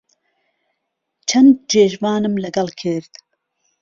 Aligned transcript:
چەند 1.29 1.53
جێژوانم 1.71 2.35
لەگەڵ 2.43 2.69
کرد 2.81 3.13